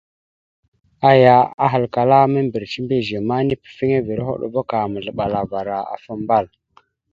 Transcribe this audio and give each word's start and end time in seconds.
Aya 1.11 1.37
ahalkala 1.65 2.17
ya: 2.23 2.29
«Membireca 2.33 2.79
mbiyez 2.83 3.09
ma, 3.27 3.35
tepefiŋirava 3.49 4.27
hoɗ 4.27 4.41
ava 4.47 4.61
ka 4.69 4.77
mazləlavaba 4.93 5.59
afa 5.95 6.11
ambal 6.17 6.45
a.». 6.51 6.53